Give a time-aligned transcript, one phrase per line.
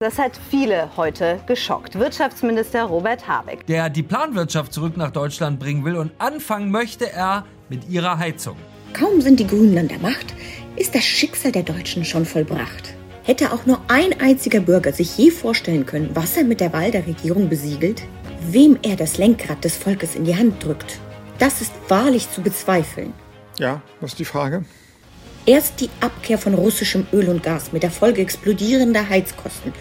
[0.00, 1.98] Das hat viele heute geschockt.
[1.98, 3.66] Wirtschaftsminister Robert Habeck.
[3.66, 8.56] Der die Planwirtschaft zurück nach Deutschland bringen will und anfangen möchte er mit ihrer Heizung.
[8.92, 10.34] Kaum sind die Grünen an der Macht,
[10.76, 12.94] ist das Schicksal der Deutschen schon vollbracht.
[13.24, 16.92] Hätte auch nur ein einziger Bürger sich je vorstellen können, was er mit der Wahl
[16.92, 18.04] der Regierung besiegelt?
[18.52, 21.00] Wem er das Lenkrad des Volkes in die Hand drückt?
[21.40, 23.12] Das ist wahrlich zu bezweifeln.
[23.58, 24.64] Ja, was ist die Frage?
[25.44, 29.72] Erst die Abkehr von russischem Öl und Gas mit der Folge explodierender Heizkosten.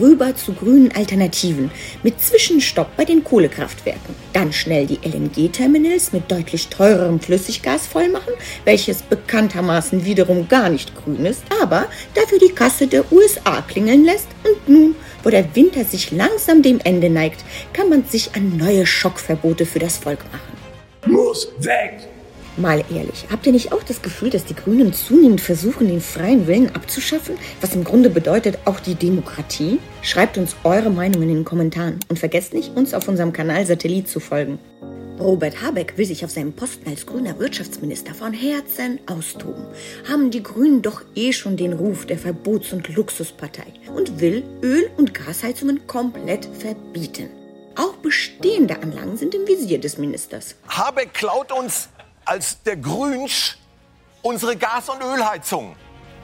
[0.00, 1.70] Rüber zu grünen Alternativen
[2.02, 4.14] mit Zwischenstopp bei den Kohlekraftwerken.
[4.32, 11.24] Dann schnell die LNG-Terminals mit deutlich teurerem Flüssiggas vollmachen, welches bekanntermaßen wiederum gar nicht grün
[11.24, 14.28] ist, aber dafür die Kasse der USA klingeln lässt.
[14.44, 18.86] Und nun, wo der Winter sich langsam dem Ende neigt, kann man sich an neue
[18.86, 21.12] Schockverbote für das Volk machen.
[21.12, 22.08] Muss weg!
[22.58, 26.46] Mal ehrlich, habt ihr nicht auch das Gefühl, dass die Grünen zunehmend versuchen, den freien
[26.46, 29.78] Willen abzuschaffen, was im Grunde bedeutet auch die Demokratie?
[30.00, 34.08] Schreibt uns eure Meinung in den Kommentaren und vergesst nicht, uns auf unserem Kanal Satellit
[34.08, 34.58] zu folgen.
[35.18, 39.66] Robert Habeck will sich auf seinem Posten als grüner Wirtschaftsminister von Herzen austoben.
[40.08, 44.90] Haben die Grünen doch eh schon den Ruf der Verbots- und Luxuspartei und will Öl-
[44.96, 47.28] und Gasheizungen komplett verbieten.
[47.76, 50.54] Auch bestehende Anlagen sind im Visier des Ministers.
[50.68, 51.90] Habeck klaut uns
[52.26, 53.56] als der Grünsch
[54.22, 55.76] unsere Gas- und Ölheizung.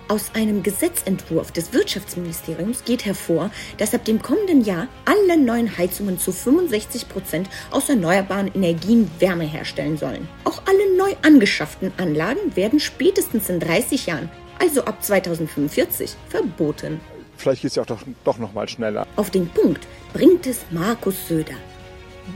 [0.09, 6.19] Aus einem Gesetzentwurf des Wirtschaftsministeriums geht hervor, dass ab dem kommenden Jahr alle neuen Heizungen
[6.19, 10.29] zu 65 Prozent aus erneuerbaren Energien Wärme herstellen sollen.
[10.45, 14.29] Auch alle neu angeschafften Anlagen werden spätestens in 30 Jahren,
[14.59, 17.01] also ab 2045, verboten.
[17.37, 19.07] Vielleicht geht es ja auch doch, doch noch mal schneller.
[19.17, 21.55] Auf den Punkt bringt es Markus Söder.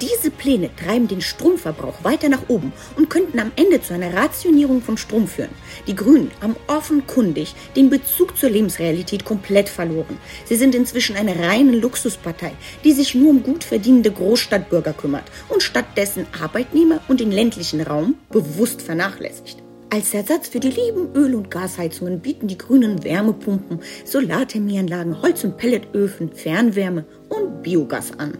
[0.01, 4.83] Diese Pläne treiben den Stromverbrauch weiter nach oben und könnten am Ende zu einer Rationierung
[4.83, 5.51] von Strom führen.
[5.87, 10.19] Die Grünen haben offenkundig den Bezug zur Lebensrealität komplett verloren.
[10.45, 12.53] Sie sind inzwischen eine reine Luxuspartei,
[12.85, 18.17] die sich nur um gut verdienende Großstadtbürger kümmert und stattdessen Arbeitnehmer und den ländlichen Raum
[18.31, 19.63] bewusst vernachlässigt.
[19.89, 25.57] Als Ersatz für die lieben Öl- und Gasheizungen bieten die Grünen Wärmepumpen, Solarthermieanlagen, Holz- und
[25.57, 28.37] Pelletöfen, Fernwärme und Biogas an.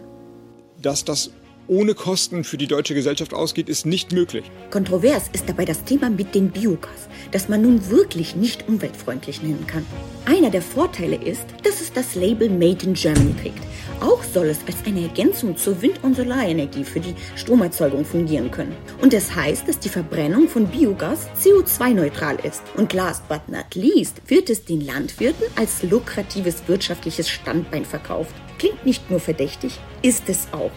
[0.81, 1.31] Dass das
[1.67, 4.45] ohne Kosten für die deutsche Gesellschaft ausgeht, ist nicht möglich.
[4.71, 9.65] Kontrovers ist dabei das Thema mit dem Biogas, das man nun wirklich nicht umweltfreundlich nennen
[9.67, 9.85] kann.
[10.25, 13.63] Einer der Vorteile ist, dass es das Label Made in Germany trägt.
[13.99, 18.75] Auch soll es als eine Ergänzung zur Wind- und Solarenergie für die Stromerzeugung fungieren können.
[19.01, 22.61] Und das heißt, dass die Verbrennung von Biogas CO2-neutral ist.
[22.75, 28.35] Und last but not least wird es den Landwirten als lukratives wirtschaftliches Standbein verkauft.
[28.59, 30.71] Klingt nicht nur verdächtig, ist es auch.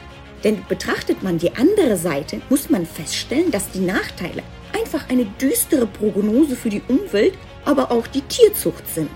[0.44, 4.42] Denn betrachtet man die andere Seite, muss man feststellen, dass die Nachteile
[4.72, 7.34] einfach eine düstere Prognose für die Umwelt,
[7.64, 9.10] aber auch die Tierzucht sind.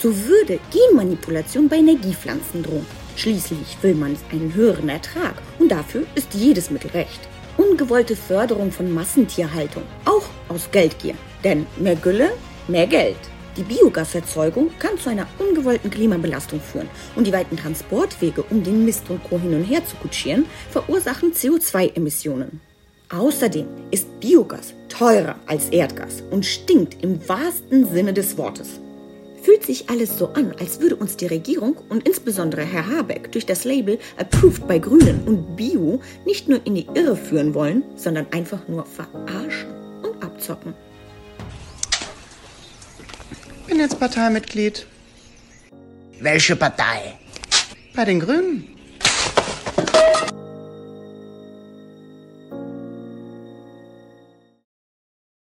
[0.00, 2.86] So würde Genmanipulation bei Energiepflanzen drohen.
[3.16, 7.20] Schließlich will man einen höheren Ertrag und dafür ist jedes Mittel recht.
[7.56, 11.14] Ungewollte Förderung von Massentierhaltung, auch aus Geldgier.
[11.42, 12.30] Denn mehr Gülle,
[12.68, 13.18] mehr Geld.
[13.58, 19.10] Die Biogaserzeugung kann zu einer ungewollten Klimabelastung führen und die weiten Transportwege, um den Mist
[19.10, 19.36] und Co.
[19.36, 22.60] hin und her zu kutschieren, verursachen CO2-Emissionen.
[23.10, 28.78] Außerdem ist Biogas teurer als Erdgas und stinkt im wahrsten Sinne des Wortes.
[29.42, 33.46] Fühlt sich alles so an, als würde uns die Regierung und insbesondere Herr Habeck durch
[33.46, 38.26] das Label Approved bei Grünen und Bio nicht nur in die Irre führen wollen, sondern
[38.30, 39.70] einfach nur verarschen
[40.04, 40.74] und abzocken
[43.68, 44.86] bin jetzt Parteimitglied.
[46.20, 47.18] Welche Partei?
[47.94, 48.77] Bei den Grünen.